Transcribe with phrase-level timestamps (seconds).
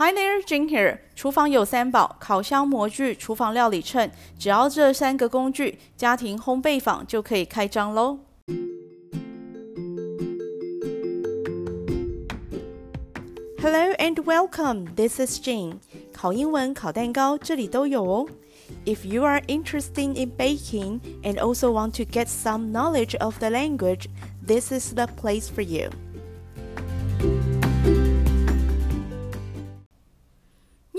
[0.00, 1.00] Hi there, Jing here.
[1.16, 4.08] 厨房有三宝：烤箱、模具、厨房料理秤。
[4.38, 8.20] 只要这三个工具，家庭烘焙坊就可以开张喽。
[13.60, 14.86] Hello and welcome.
[14.94, 15.78] This is Jing.
[16.12, 18.28] 烤英文、烤蛋糕，这里都有哦。
[18.84, 24.06] If you are interested in baking and also want to get some knowledge of the language,
[24.46, 25.90] this is the place for you.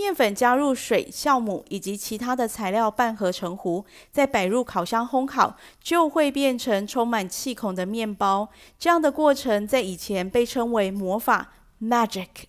[0.08, 8.48] 面粉加入水、酵母以及其他的材料拌合成糊，再摆入烤箱烘烤，就会变成充满气孔的面包。
[8.78, 12.46] 这样的过程在以前被称为魔法 （magic），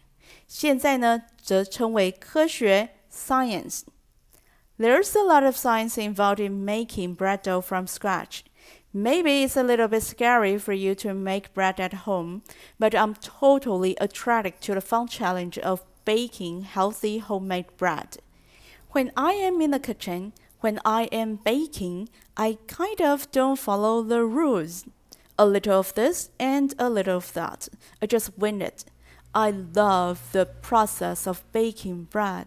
[0.47, 8.39] 现在呢则称为科学 （science）。There's a lot of science involved in making bread dough from scratch.
[8.91, 12.41] Maybe it's a little bit scary for you to make bread at home,
[12.79, 18.17] but I'm totally attracted to the fun challenge of baking healthy homemade bread.
[18.91, 24.01] When I am in the kitchen, when I am baking, I kind of don't follow
[24.01, 24.85] the rules.
[25.37, 27.67] A little of this and a little of that.
[28.01, 28.85] I just wing it.
[29.33, 32.45] I love the process of baking bread.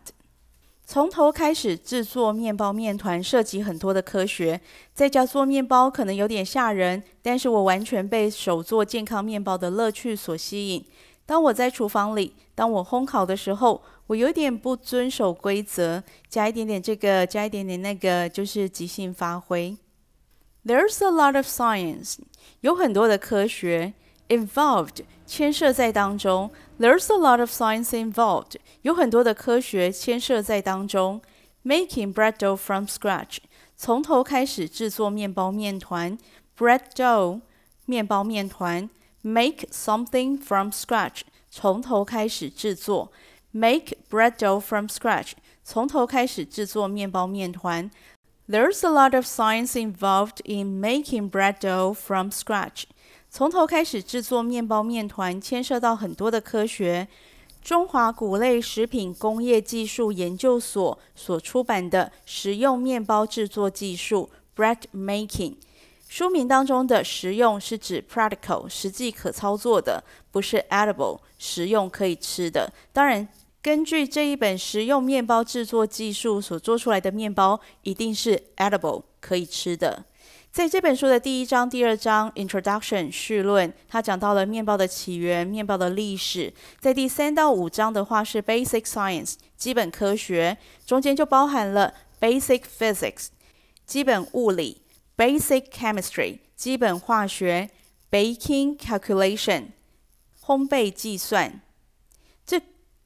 [0.87, 4.63] 从头开始制作面包面团，涉及很多的科学。
[4.95, 10.87] 在家做面包可能有点吓人，但是我完全被手做健康面包的乐趣所吸引。
[11.26, 19.78] 当我在厨房里，当我烘烤的时候，我有点不遵守规则，加一点点这个，加一点点那个，就是即兴发挥。
[20.66, 22.18] There's a lot of science，
[22.62, 23.94] 有很多的科学
[24.30, 26.52] ，involved，牵涉在当中。
[26.80, 31.22] There's a lot of science involved，有很多的科学牵涉在当中。
[31.64, 33.38] Making bread dough from scratch，
[33.78, 36.18] 从头开始制作面包面团。
[36.58, 37.40] Bread dough，
[37.86, 38.90] 面包面团。
[39.23, 43.11] Make something from scratch，从头开始制作。
[43.51, 45.33] Make bread dough from scratch，
[45.65, 47.91] 从头开始制作面包面团。
[48.49, 52.85] There's a lot of science involved in making bread dough from scratch。
[53.29, 57.09] 从头开始制作面包面团，牵涉到很多的科学。
[57.61, 65.57] 中华谷类食品工业技术研究所所出版的《食用面包制作技术》（Bread Making）。
[66.16, 72.72] 书名当中的实用是指 practical，实际可操作的，不是 edible，食用可以吃的。
[72.92, 73.28] 当然，
[73.64, 80.06] 根据这一本食用面包制作技术所做出来的面包，一定是 edible，可以吃的。
[80.52, 86.54] 在这本书的第一章、第二章 introduction 序论，它讲到了面包的起源、面包的历史。
[86.80, 91.92] 在第三到五章的话是 basic science，基本科学，中间就包含了
[92.22, 93.30] basic physics，
[93.88, 94.83] 基本物理。
[95.16, 97.70] Basic chemistry 基本化学
[98.10, 99.68] ，Baking calculation
[100.44, 101.62] 烘焙计算，
[102.46, 102.60] 这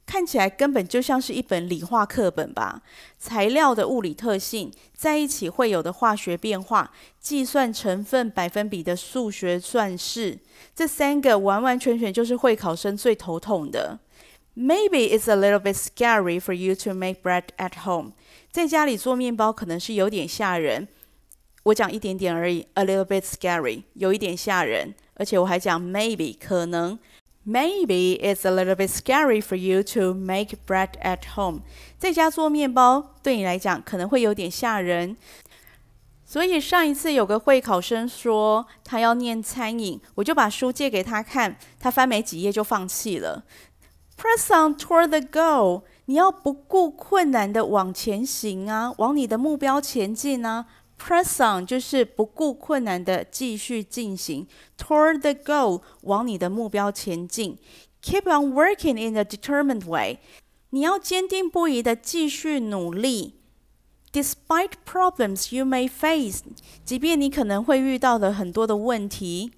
[0.05, 2.81] 看起来根本就像是一本理化课本吧？
[3.19, 10.39] 材料的物理特性在一起会有的化学变化，计算成分百分比的数学算式，
[10.73, 13.99] 这三个完完全全就是会考生最头痛的。
[14.55, 18.13] Maybe it's a little bit scary for you to make bread at home，
[18.49, 20.87] 在家里做面包可能是有点吓人。
[21.67, 26.97] 我讲一点点而已，a little bit scary，有一点吓人，而且我还讲 maybe 可能
[27.45, 31.59] ，maybe it's a little bit scary for you to make bread at home，
[31.97, 35.17] 在家做面包对你来讲可能会有点吓人。
[36.23, 43.43] 所以上一次有个会考生说他要念餐饮，我就把书借给他看，他翻没几页就放弃了。
[44.17, 50.65] Press on toward the goal，你要不顾困难的往前行啊，往你的目标前进啊。
[50.98, 54.46] Press on 就是不顾困难的继续进行，
[54.78, 57.58] toward the goal 往你的目标前进。
[58.02, 60.18] Keep on working in a determined way，
[60.70, 63.34] 你要坚定不移的继续努力。
[64.12, 66.42] Despite problems you may face，
[66.84, 69.52] 即便你可能会遇到的很多的问题。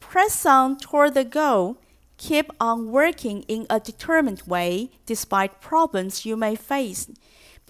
[0.00, 6.56] Press on toward the goal。Keep on working in a determined way despite problems you may
[6.56, 7.08] face。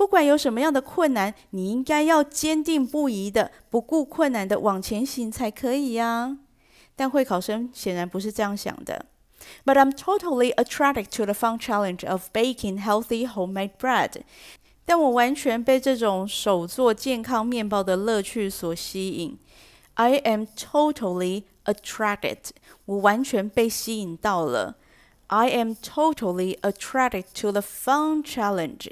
[0.01, 6.39] 不管有什么样的困难，你应该要坚定不移的、不顾困难的往前行才可以呀。
[6.95, 9.05] 但会考生显然不是这样想的。
[9.63, 14.23] But I'm totally attracted to the fun challenge of baking healthy homemade bread。
[14.85, 19.37] 但我完全被这种手做健康面包的乐趣所吸引。
[19.93, 22.39] I am totally attracted。
[22.85, 24.77] 我完全被吸引到了。
[25.27, 28.87] I am totally attracted to the fun challenge。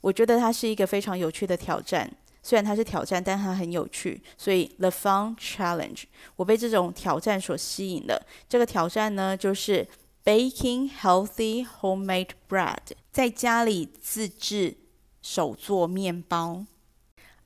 [0.00, 2.10] 我觉得它是一个非常有趣的挑战，
[2.42, 4.20] 虽然它是挑战，但它很有趣。
[4.36, 6.04] 所以，the fun challenge，
[6.36, 8.26] 我被这种挑战所吸引了。
[8.48, 9.86] 这个挑战呢，就是
[10.24, 12.78] baking healthy homemade bread，
[13.10, 14.76] 在家里自制
[15.22, 16.64] 手做面包。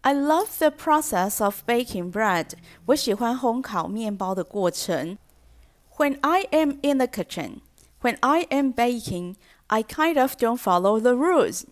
[0.00, 2.52] I love the process of baking bread，
[2.86, 5.18] 我喜欢烘烤面包的过程。
[5.96, 7.58] When I am in the kitchen,
[8.02, 9.34] when I am baking,
[9.66, 11.64] I kind of don't follow the rules。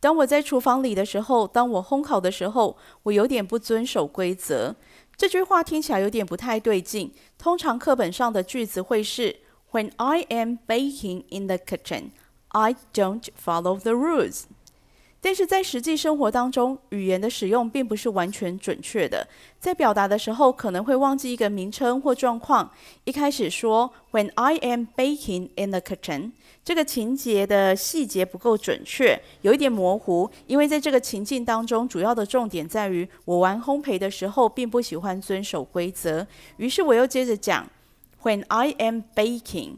[0.00, 4.76] 当我在厨房里的时候，当我烘烤的时候，我有点不遵守规则。
[5.16, 7.12] 这句话听起来有点不太对劲。
[7.36, 9.36] 通常课本上的句子会是
[9.72, 12.10] When I am baking in the kitchen,
[12.48, 14.44] I don't follow the rules。
[15.20, 19.26] 但是在实际生活当中，语言的使用并不是完全准确的。
[19.58, 22.70] 在表达的时候，可能会忘记一个名称或状况。
[23.02, 26.30] 一开始说 When I am baking in the kitchen。
[26.68, 36.26] 这个情节的细节不够准确，有一点模糊，因为在这个情境当中，主要的重点在于我玩烘焙的时候并不喜欢遵守规则。
[36.58, 37.66] 于是我又接着讲
[38.22, 39.76] ，When I am baking，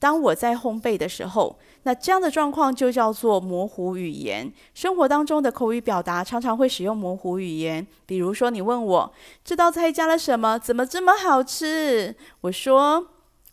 [0.00, 4.52] 当我在烘焙的时候，那这样的状况就叫做模糊语言。
[4.74, 9.14] 生活当中的口语表达常常会使用模糊语言，比如说你问我
[9.44, 12.16] 这道菜加了什么，怎么这么好吃？
[12.40, 13.06] 我说。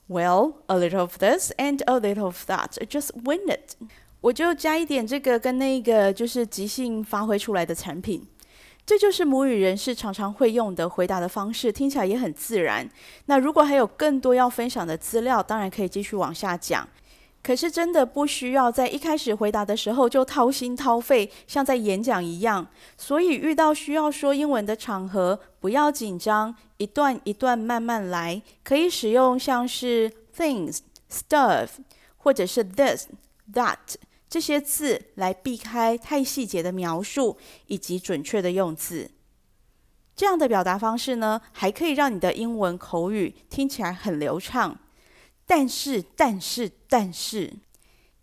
[0.07, 2.77] Well, a little of this and a little of that.
[2.89, 3.75] Just win it.
[4.21, 8.25] 我就加一点这个跟那个，就是即兴发挥出来的产品。
[8.85, 12.89] 这就是母语人士常常会用的回答的方式，听起来也很自然。
[13.25, 16.87] 那如果还有更多要分享的资料，当然可以继续往下讲。
[17.41, 22.67] 可是真的不需要在一开始回答的时候就掏心掏肺，像在演讲一样。
[22.97, 28.41] 所以遇到需要说英文的场合，不要紧张，一段一段慢慢来。
[28.63, 30.79] 可以使用像是 things、
[31.09, 31.69] stuff，
[32.17, 33.07] 或者是 this、
[33.53, 33.77] that
[34.29, 37.37] 这些字来避开太细节的描述
[37.67, 39.11] 以及准确的用字。
[40.13, 44.77] 这样的表达方式呢，还可以让你的英文口语听起来很流畅。
[45.47, 47.53] 但是，但是，但是，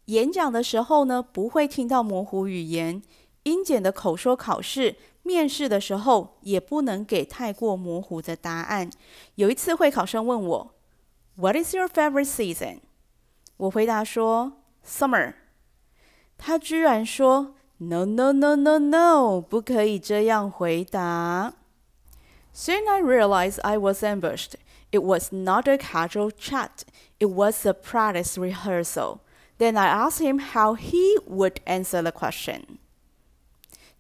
[0.05, 3.03] 演讲的时候呢，不会听到模糊语言。
[3.45, 8.91] 英检的口说考试、面试的时候，也不能给太过模糊的答案。
[9.37, 10.75] 有一次，会考生问我
[11.37, 12.81] ：“What is your favorite season？”
[13.57, 15.35] 我回答说：“Summer。”
[16.37, 21.55] 他居然说：“No, no, no, no, no，不可以这样回答。”
[22.55, 24.53] Soon I realized I was ambushed.
[24.94, 26.82] It was not a casual chat.
[27.20, 29.20] It was a practice rehearsal.
[29.58, 32.62] Then I asked him how he would answer the question.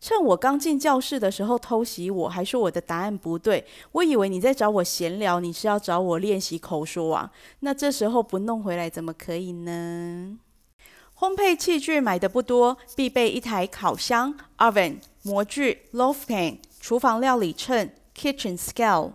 [0.01, 3.65] 趁我刚进教室的时候偷袭我，还说我的答案不对。
[3.91, 7.31] 我以为你在找我闲聊，你是要找我练习口说啊？
[7.59, 10.39] 那这时候不弄回来怎么可以呢？
[11.17, 19.11] 烘焙器具买的不多，必备一台烤箱 （oven）、模具 （loaf pan）、厨房料理秤 （kitchen scale）。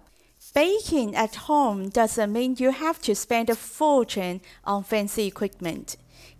[0.54, 5.96] Baking at home doesn't mean you have to spend a fortune on fancy equipment.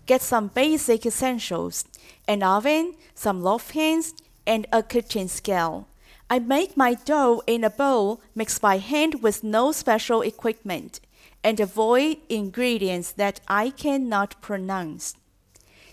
[0.07, 1.85] Get some basic essentials:
[2.29, 4.13] an oven, some loaf pans,
[4.47, 5.87] and a kitchen scale.
[6.29, 11.01] I make my dough in a bowl mixed by hand with no special equipment,
[11.43, 15.13] and avoid ingredients that I cannot pronounce.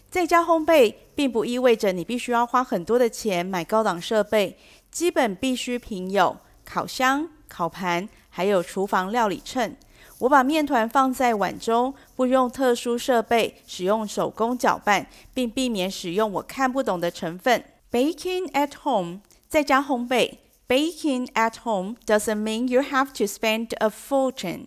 [0.10, 4.58] 在家烘焙并不意味着你必须要花很多的钱买高档设备，
[4.92, 7.30] 基本必需品有烤箱。
[7.49, 9.77] 烤盘，还有厨房料理秤。
[10.19, 17.63] 我把面团放在碗中，不用特殊设备，使用手工搅拌，并避免使用我看不懂的成分。
[17.91, 20.39] Baking at home，在家烘焙。
[20.69, 24.67] Baking at home doesn't mean you have to spend a fortune。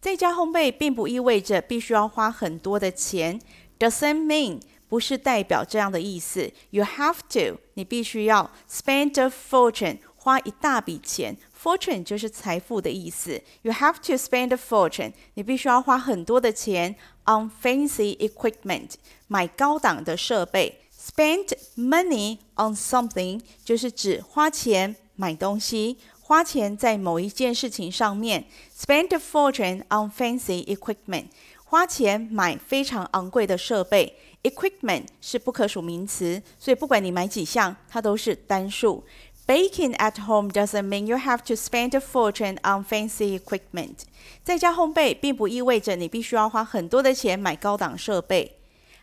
[0.00, 3.40] 在家烘焙并不意味着必须要花很多的钱。
[3.78, 6.50] Doesn't mean 不是代表这样的意思。
[6.70, 11.36] You have to，你必须要 spend a fortune，花一大笔钱。
[11.66, 13.42] Fortune 就是财富的意思。
[13.62, 15.12] You have to spend a fortune。
[15.34, 16.94] 你必须要花很多的钱
[17.24, 18.90] on fancy equipment，
[19.26, 20.82] 买高档的设备。
[20.96, 28.44] Spend money on something 就是指花钱买东西，花钱在某一件事情上面。
[28.72, 31.24] Spend a fortune on fancy equipment，
[31.64, 34.16] 花钱买非常昂贵的设备。
[34.44, 39.02] Equipment 是不可数名词，所以不管你买几项，它都是单数。
[39.47, 44.03] Baking at home doesn't mean you have to spend a fortune on fancy equipment。
[44.43, 48.59] 在家烘焙并不意味着你必须要花很多的钱买高档设备。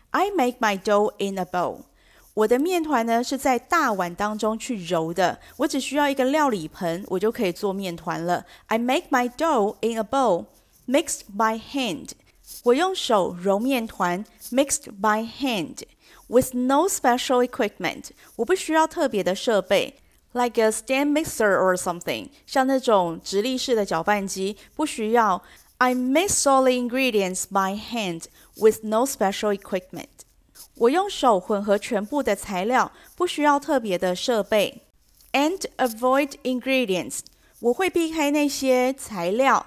[0.09, 1.81] I make my dough in a bowl。
[2.33, 8.45] 我的面团呢是在大碗当中去揉的，我只需要一个料理盆，我就可以做面团了。
[8.67, 10.45] I make my dough in a bowl,
[10.87, 12.11] mixed by hand。
[12.63, 15.83] 我用手揉面团，mixed by hand,
[16.27, 18.05] with no special equipment。
[18.37, 19.95] 我不需要特别的设备。
[20.33, 25.41] Like a stand mixer or something，像那种直立式的搅拌机，不需要。
[25.79, 28.25] I mix all the ingredients by hand
[28.55, 30.07] with no special equipment.
[30.75, 34.83] 我用手混合全部的材料，不需要特别的设备。
[35.31, 37.21] And avoid ingredients.
[37.59, 39.65] 我会避开那些材料。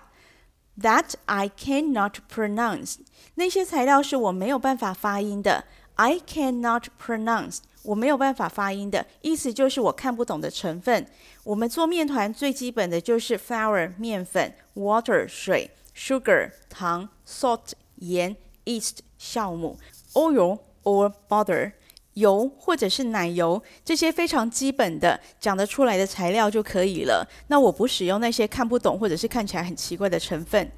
[0.80, 2.96] That I cannot pronounce.
[3.34, 5.64] 那些材料是我没有办法发音的。
[5.96, 7.58] I cannot pronounce.
[7.83, 11.05] 我没有办法发音的意思就是我看不懂的成分。
[11.43, 19.77] 我们做面团最基本的就是 flour 面粉，water 水，sugar 糖，salt 盐，east 酵母
[20.13, 21.71] ，oil or butter
[22.13, 27.25] 油或者是奶油，这些非常基本的讲得出来的材料就可以了。
[27.47, 30.71] 那我不使用那些看不懂或者是看起来很奇怪的成分。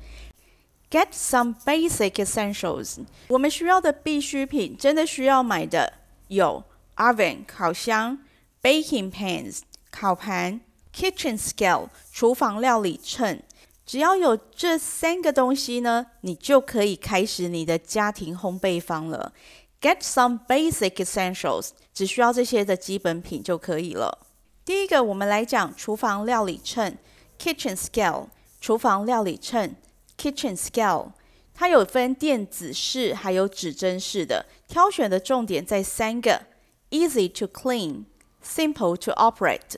[0.92, 2.98] Get some basic essentials。
[3.30, 5.94] 我们需要的必需品，真的需要买的
[6.28, 6.64] 有。
[7.00, 8.20] Oven 烤箱
[8.62, 10.60] ，baking pans 烤盘
[10.94, 13.42] ，kitchen scale 厨房料理秤。
[13.86, 19.32] 只要有这三个东西呢，你就可以开始你的家庭烘焙坊了。
[19.80, 24.28] Get some basic essentials，只需要这些的基本品就可以了。
[24.66, 26.98] 第一个，我们来讲厨房料理秤
[27.40, 28.28] ，kitchen scale
[28.60, 29.74] 厨房料理秤
[30.18, 31.14] ，kitchen scale。
[31.54, 36.49] 它有分电子式还有指针式的，挑选的重点在三个。
[36.92, 38.06] Easy to clean,
[38.42, 39.76] simple to operate,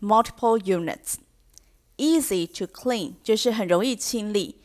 [0.00, 1.16] multiple units.
[1.98, 4.56] Easy to clean 就是很容易清理。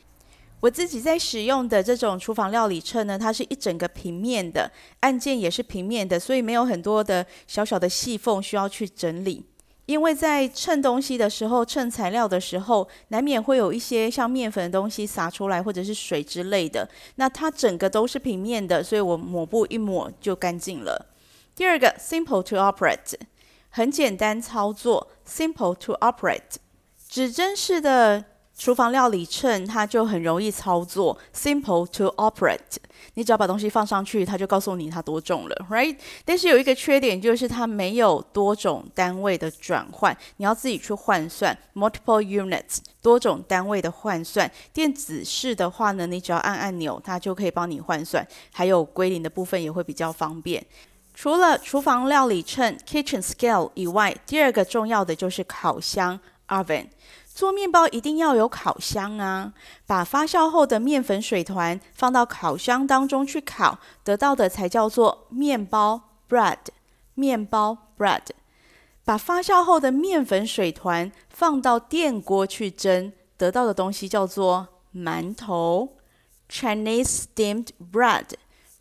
[0.61, 4.71] 我自己在使用的这种厨房料理秤呢，它是一整个平面的，
[5.01, 9.43] 按键也是平面的，所以没有很多的小小的细缝需要去整理。
[9.85, 16.89] 因为在称东西的时候，称材料的时候，难免会有一些像面粉的东西洒出来，或者是水之类的。
[17.15, 21.12] 那它整个都是平面的，所以我抹布一抹就干净了。
[21.55, 23.13] 第二个，simple to operate，
[23.69, 26.55] 很简单操作，simple to operate。
[27.07, 28.25] 指针式的
[28.57, 32.77] 厨房料理秤，它就很容易操作，simple to operate。
[33.13, 35.95] 你只要把东西放上去，它就告诉你它多重了，right？
[36.25, 44.49] 但是有一个缺点，就是它没有多种单位的转换，你要自己去换算，multiple units，多种单位的换算。
[44.73, 50.65] 电子式的话呢，你只要按按钮，它就可以帮你换算，还有归零的部分也会比较方便。
[51.13, 56.87] 除了厨房料理秤 （kitchen scale） 以外，第二个重要的就是烤箱 （oven）。
[57.33, 59.53] 做面包一定要有烤箱啊！
[59.87, 66.57] 把发酵后的面粉水团放到烤箱当中去烤，得到的才叫做面包 （bread）。
[67.15, 68.21] 面包 （bread）。
[69.03, 75.97] 把发酵后的面粉水团放到电锅去蒸，得到的东西叫做馒头
[76.49, 78.25] （Chinese steamed bread）。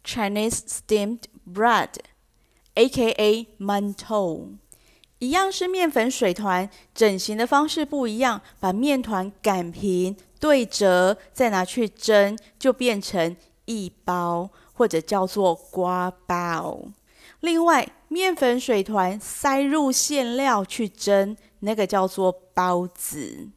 [0.05, 1.89] Chinese steamed bread。
[2.75, 3.49] A.K.A.
[3.59, 4.49] 馒头，
[5.19, 8.41] 一样是面粉水团，整形的方式不一样。
[8.59, 13.37] 把面团擀平、对折，再拿去蒸，就变成
[13.67, 16.81] 一包，或者叫做瓜包。
[17.41, 23.49] 另外，面粉水团塞入馅料去蒸，那个叫做包子。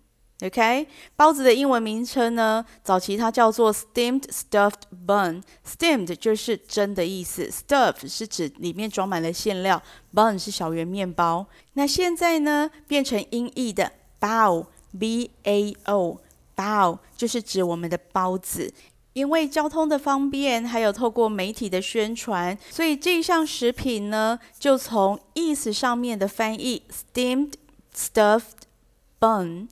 [0.42, 2.65] OK，包子的英文名称呢？
[2.84, 5.42] 早期它叫做 steamed stuffed bun。
[5.65, 9.82] steamed 就是蒸的意思，stuffed 是指里面装满了馅料
[10.13, 11.48] ，bun 是小圆面包。
[11.74, 13.89] 那现在呢，变成音译的
[14.20, 14.68] 包
[15.00, 16.20] ，B-A-O，
[16.54, 18.74] 包就是指我们的包子。
[19.13, 27.54] 因为交通的方便，还有透过媒体的宣传，所以这一项食品呢，就从意思上面的翻译 steamed
[27.96, 28.65] stuffed
[29.18, 29.70] bun。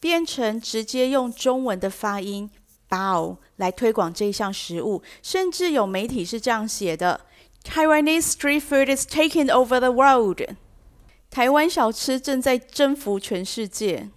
[0.00, 2.50] 变成直接用中文的发音
[2.88, 7.22] ““bao” ”来推广这一项食物，甚至有媒体是这样写的
[7.64, 10.42] ：“Taiwanese street food is taking over the world。”
[11.30, 14.08] 台湾小吃正在征服全世界，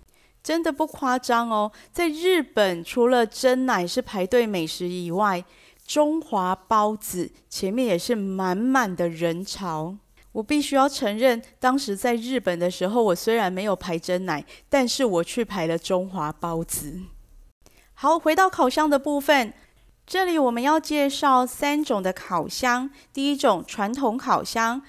[0.41, 1.71] 真的不夸张哦。
[1.91, 5.43] 在日本，除了蒸奶是排队美食以外，
[5.85, 9.97] 中华包子前面也是满满的人潮。
[10.33, 17.01] 我必须要承认，当时在日本的时候，我虽然没有排珍奶，但是我去排了中华包子。
[17.93, 19.53] 好，回到烤箱的部分，
[20.07, 22.89] 这里我们要介绍三种的烤箱。
[23.11, 24.81] 第一种传统烤箱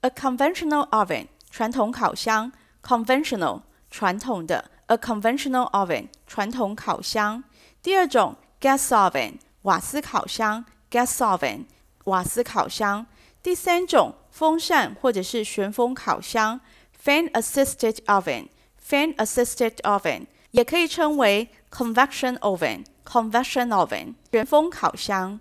[0.00, 2.50] ，a conventional oven，传统烤箱
[2.82, 7.44] ，conventional，传统的，a conventional oven，传统烤箱。
[7.80, 11.66] 第二种 gas oven，瓦斯烤箱，gas oven，
[12.06, 13.06] 瓦斯烤箱。
[13.40, 14.14] 第三种。
[14.29, 16.59] 风扇或者是旋风烤箱
[17.03, 25.39] （fan-assisted oven），fan-assisted oven 也可以称为 convection oven，convection oven 旋风烤箱。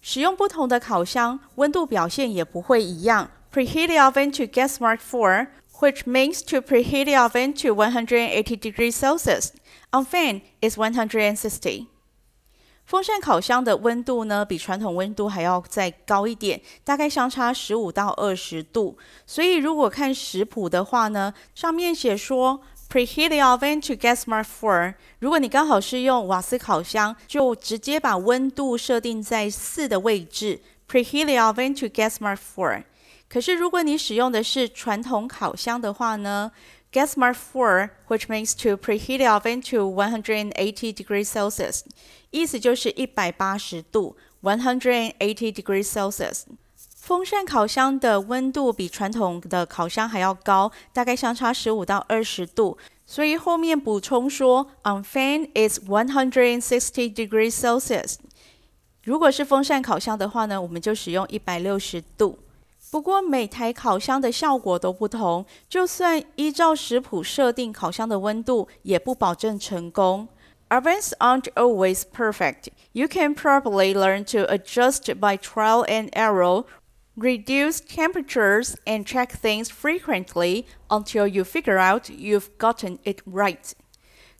[0.00, 3.30] 使用不同的烤箱，温度表现也不会一样。
[3.52, 8.92] Preheat the oven to gas mark four， which means to preheat the oven to 180 degrees
[8.92, 9.50] Celsius.
[9.92, 11.86] On fan is 160.
[12.89, 18.97] 风扇烤箱的温度呢，比传统温度还要再高一点，大概相差十五到二十度。
[19.27, 24.95] 所以如果看食谱的话呢，上面写说 preheat the oven to gas mark four。
[25.19, 32.81] 如果你刚好是用瓦斯烤箱，就直接把温度设定在四的位置，preheat the oven to gas mark four。
[33.29, 36.51] 可是如果你使用的是传统烤箱的话呢
[36.92, 41.82] ，Gas mark four, which means to preheat the oven to 180 degrees Celsius，
[42.30, 45.14] 意思就是一百八十度，180
[45.52, 46.42] degrees Celsius。
[46.96, 52.78] 风扇烤箱的温度比传统的烤箱还要高，大概相差十五到二十度。
[53.04, 58.16] 所以后面补充说，on fan is 160 degrees Celsius。
[59.02, 62.38] 如果是风扇烤箱的话呢，我们就使用一百六十度。
[62.90, 70.28] 不过每台烤箱的效果都不同，就算依照食谱设定烤箱的温度，也不保证成功。
[70.68, 72.68] Ovens aren't always perfect.
[72.92, 76.64] You can probably learn to adjust by trial and error,
[77.16, 83.72] reduce temperatures, and check things frequently until you figure out you've gotten it right.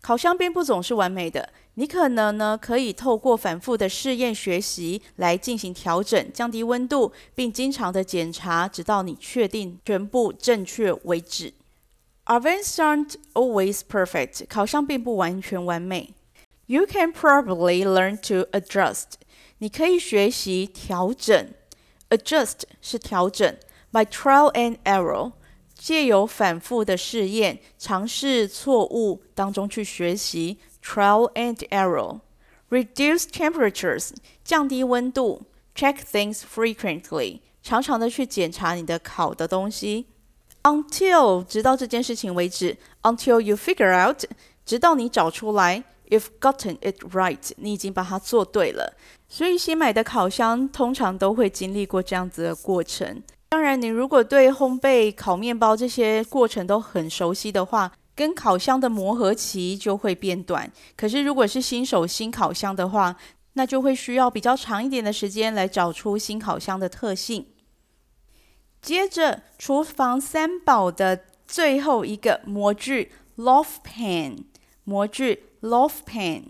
[0.01, 1.50] 烤箱并不总是完美的。
[1.75, 11.53] 你可能呢，可以透过反复的试验学习来进行调整，降低温度，并经常的检查，直到你确定全部正确为止。
[12.25, 16.13] Ovens aren't always perfect，烤箱并不完全完美。
[16.65, 19.06] You can probably learn to adjust，
[19.60, 21.50] 你可以学习调整。
[22.10, 23.56] Adjust 是调整
[23.91, 25.32] ，by trial and error，
[25.79, 30.57] 借由反复的试验、尝试错误当中去学习。
[30.83, 32.19] Trial and error,
[32.69, 34.12] reduce temperatures，
[34.43, 35.43] 降低温度
[35.75, 40.05] ；check things frequently，常常的去检查你的烤的东西。
[40.63, 44.24] Until，直到这件事情为止；until you figure out，
[44.65, 48.95] 直到你找出来；you've gotten it right，你已经把它做对了。
[49.27, 53.21] 所以新买的烤箱通常都会经历过这样子的过程。
[53.50, 63.15] 当然，你如果对烘焙、烤面包这些过程都很熟悉的话，跟烤箱的磨合期就会变短，可是如果是新手新烤箱的话，
[63.54, 67.47] 那就会需要比较长一点的时间来找出新烤箱的特性。
[68.82, 74.43] 接着，厨房三宝的最后一个模具 loaf pan，
[74.84, 76.43] 模具 loaf pan。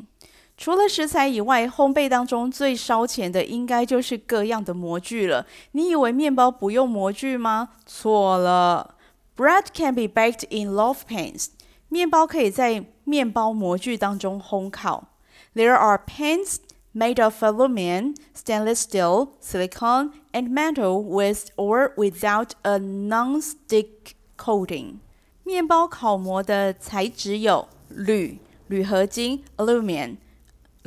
[0.60, 5.46] 除了食材以外，烘焙当中最烧钱的应该就是各样的模具了。
[5.72, 7.70] 你以为面包不用模具吗？
[7.86, 8.96] 错了
[9.38, 11.52] ，bread can be baked in loaf pans。
[11.88, 15.08] 面包可以在面包模具当中烘烤。
[15.56, 16.58] There are pans
[16.94, 23.88] made of aluminum, stainless steel, silicone, and metal with or without a non-stick
[24.38, 24.96] coating。
[25.46, 30.18] 面包烤模的材质有铝、铝合金 （aluminum）、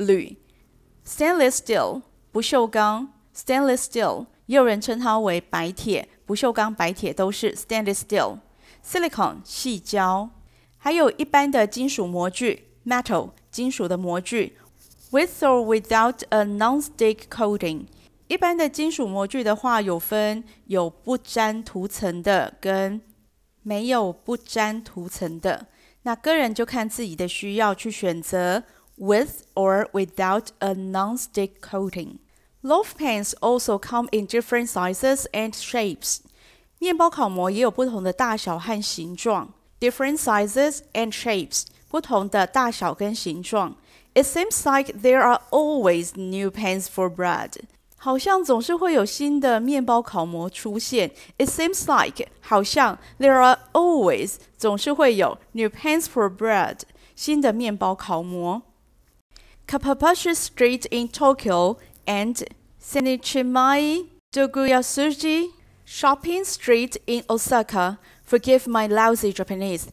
[0.05, 0.37] 铝、
[1.05, 8.39] stainless steel 不锈钢 （stainless steel），也有人称它为白铁、不锈钢白铁都是 stainless steel。
[8.85, 10.29] silicon 细胶。
[10.77, 14.57] 还有一般的金属模具，metal 金属的模具
[15.11, 17.85] ，with or without a non-stick coating。
[18.27, 22.99] 一般的金属模具的话，有分有不粘涂层的跟
[23.61, 25.67] 没有不粘涂层的。
[26.01, 28.63] 那个人就看自己的需要去选择
[28.96, 36.18] with or without a non-stick coating。Loaf pans also come in different sizes and shapes。
[36.78, 39.54] 面包烤模也有不同的大小和形状。
[39.80, 43.76] different sizes and shapes，不同的大小跟形状。
[44.14, 47.52] It seems like there are always new pans for bread，
[47.96, 51.12] 好像总是会有新的面包烤模出现。
[51.36, 56.80] It seems like，好像 there are always，总是会有 new pans for bread，
[57.14, 58.62] 新的面包烤模。
[59.66, 62.44] Kappabashi Street in Tokyo and
[62.80, 65.48] Senichimae Doguyasuji
[65.84, 69.90] Shopping Street in Osaka Forgive my lousy Japanese.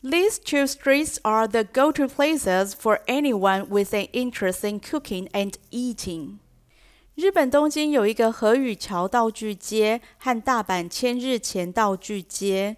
[0.00, 5.56] These two streets are the go-to places for anyone with an interest in cooking and
[5.72, 6.38] eating.
[7.16, 12.76] 日本东京有一个河与桥道具街和大阪千日前道具街。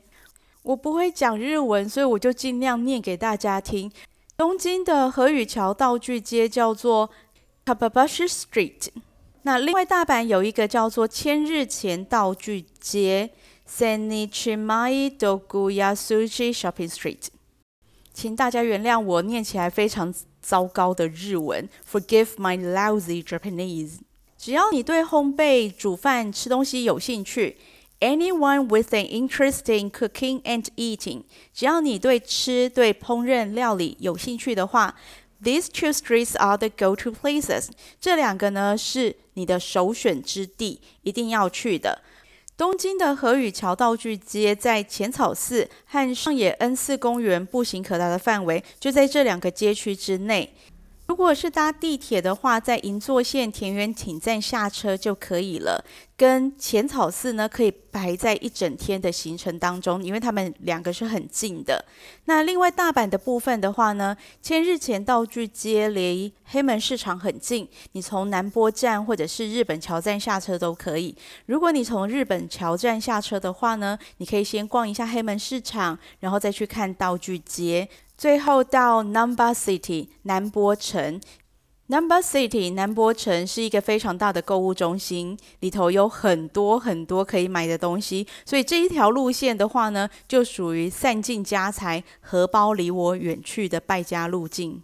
[0.62, 3.90] 我不会讲日文，所以我就尽量念给大家听。
[4.41, 7.12] 东京的河与桥道具街叫做
[7.63, 8.88] Kappabashi Street。
[9.43, 13.30] 那另外大阪有一个叫做千日前道具街。
[13.69, 17.27] Senichimae Doguya Sushi Shopping Street，
[18.12, 21.69] 请大家原谅我念起来非常糟糕的日文。
[21.89, 23.99] Forgive my lousy Japanese。
[24.38, 27.58] 只要你对烘焙、煮饭、吃东西有兴趣
[28.01, 31.21] Anyone with an interest in cooking and eating，
[31.53, 34.95] 只要你对吃、对烹饪料理有兴趣的话
[35.43, 37.67] ，these two streets are the go-to places。
[37.99, 42.01] 这两个呢是你的首选之地，一定要去的。
[42.57, 50.51] 东京的河与桥道具街在浅草寺和上野恩寺公园步行可达的范围，就在这两个街区之内。
[51.07, 55.83] 如果是搭地铁的话，在银座线田园町站下车就可以了。
[56.21, 61.84] 跟浅草寺呢，可以排在一整天的行程当中，因为他们两个是很近的。
[62.25, 71.15] 那另外大阪的部分的话呢，千日前道具街离黑门市场很近，你从南波站或者是日本桥站下车都可以。
[71.47, 77.89] 如果你从日本桥站下车的话呢，你可以先逛一下黑门市场，然后再去看道具街。
[78.15, 81.19] 最后到 Namba City 南波城
[81.91, 94.82] Number City 南博城是一个非常大的购物中心，里头有很多很多可以买的东西，所以这一条路线的话呢，就属于散尽家财、荷包离我远去的败家路径。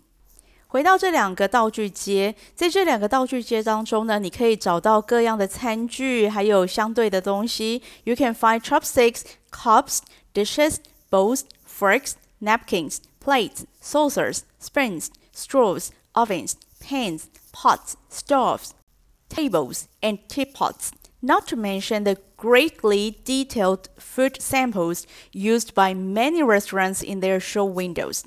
[0.68, 7.82] 回到这两个道具街，在这两个道具街当中呢，你可以找到各样的餐具，还有相对的东西。
[8.04, 10.00] You can find chopsticks, cups,
[10.34, 12.98] dishes, bowls, forks, napkins.
[13.24, 16.54] Plates, saucers, spoons, straws, ovens,
[16.87, 18.71] pans, pots, stoves,
[19.29, 20.91] tables, and teapots.
[21.21, 27.65] Not to mention the greatly detailed food samples used by many restaurants in their show
[27.65, 28.23] windows.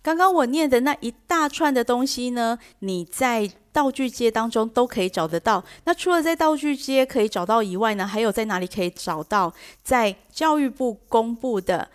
[0.00, 5.62] 刚刚我念的那一大串的东西呢，你在道具街当中都可以找得到。
[5.84, 9.52] 那除了在道具街可以找到以外呢，还有在哪里可以找到？
[9.82, 11.90] 在教育部公布的。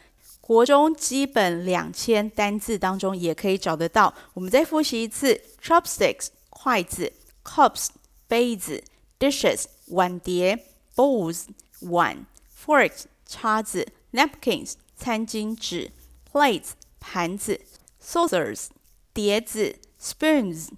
[0.46, 4.14] 国中基本两千单字当中也可以找得到。
[4.34, 7.14] 我们再复习一次 ：chopsticks 筷子，
[7.44, 7.90] cups
[8.28, 8.84] 杯子，
[9.20, 11.46] dishes 碗碟，bowls
[11.82, 12.26] 碗，
[12.66, 15.92] forks 叉子，napkins 餐巾纸，
[16.32, 17.62] plates 盘子，
[18.02, 18.68] saucers
[19.14, 20.70] 碟子，spoons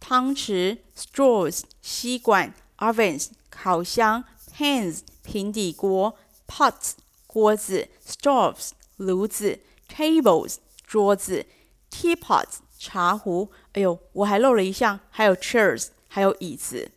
[0.00, 4.24] 汤匙，straws 吸管，ovens 烤箱，
[4.56, 6.16] pans 平底锅，
[6.46, 6.92] pots
[7.26, 11.46] 锅子，stoves 炉子，tables 桌子，
[11.90, 13.49] teapots 茶壶。
[13.73, 16.91] 哎呦，我还漏了一项，还有 chairs 还有椅子。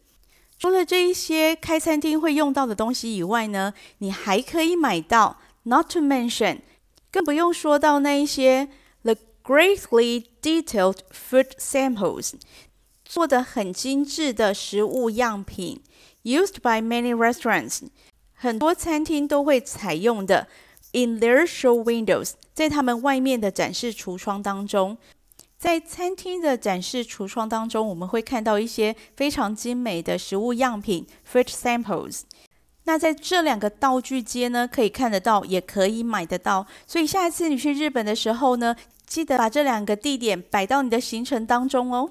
[0.58, 6.58] 除了这一些开餐厅会用到的东西以外呢，你还可以买到，not to mention，
[7.10, 8.68] 更不用说到那一些
[9.02, 12.34] the greatly detailed food samples，
[13.04, 15.82] 做得很精致的食物样品
[16.24, 17.88] ，used by many restaurants，
[18.34, 20.46] 很多餐厅都会采用的。
[20.92, 24.98] In their show windows，在他们外面的展示橱窗当中，
[25.60, 32.22] 在餐厅的展示橱窗当中，我们会看到一些非常精美的食物样品 （fridge samples）。
[32.84, 36.66] 那在这两个道具街呢，可以看得到，也可以买得到。
[36.86, 38.74] 所以下一次你去日本的时候呢，
[39.06, 42.10] 记得把这两个地点摆到你的行程当中哦。